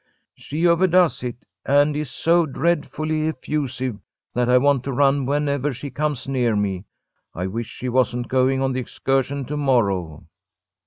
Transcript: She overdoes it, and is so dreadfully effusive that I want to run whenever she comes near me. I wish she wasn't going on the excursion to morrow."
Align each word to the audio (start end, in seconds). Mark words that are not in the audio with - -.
She 0.33 0.65
overdoes 0.65 1.21
it, 1.21 1.45
and 1.63 1.95
is 1.95 2.09
so 2.09 2.47
dreadfully 2.47 3.27
effusive 3.27 3.99
that 4.33 4.49
I 4.49 4.57
want 4.57 4.83
to 4.85 4.91
run 4.91 5.27
whenever 5.27 5.71
she 5.71 5.91
comes 5.91 6.27
near 6.27 6.55
me. 6.55 6.85
I 7.35 7.45
wish 7.45 7.67
she 7.67 7.87
wasn't 7.87 8.27
going 8.27 8.63
on 8.63 8.73
the 8.73 8.79
excursion 8.79 9.45
to 9.45 9.55
morrow." 9.57 10.25